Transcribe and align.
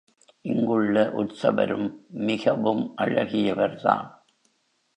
இங்குள்ள 0.41 1.09
உற்சவரும் 1.11 1.87
மிகவும் 2.09 2.93
அழகியவர்தான். 2.97 4.07